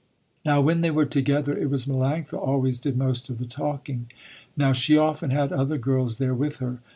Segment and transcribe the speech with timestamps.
[0.43, 4.09] Now when they were together, it was Melanctha always did most of the talking.
[4.57, 6.79] Now she often had other girls there with her.